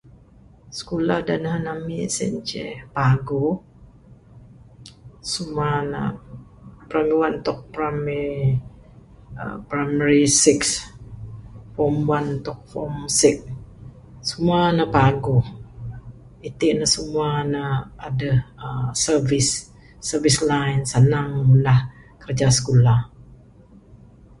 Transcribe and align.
Skulah 0.79 1.19
da 1.27 1.35
nehen 1.43 1.65
ami 1.75 1.97
sien 2.15 2.33
ceh 2.49 2.73
paguh 2.95 3.53
simua 5.29 5.69
ne 5.91 6.03
primary 6.89 7.15
one 7.27 7.37
tok 7.45 7.59
primary 7.73 8.41
uhh 9.41 9.57
primary 9.71 10.23
six. 10.43 10.57
Form 11.73 11.95
one 12.17 12.31
tok 12.45 12.59
form 12.71 12.95
six 13.19 13.35
simua 14.27 14.61
ne 14.77 14.85
paguh 14.95 15.45
iti 16.47 16.67
ne 16.79 16.85
semua 16.93 17.27
adeh 18.07 18.37
service, 19.03 19.51
service 20.09 20.39
line 20.51 20.81
sanang 20.91 21.29
ngunah 21.45 21.81
kerja 22.21 22.47
skulah. 22.57 23.01